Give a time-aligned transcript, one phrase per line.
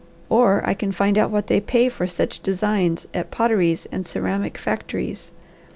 [0.31, 4.57] Or I can find out what they pay for such designs at potteries and ceramic
[4.57, 5.31] factories.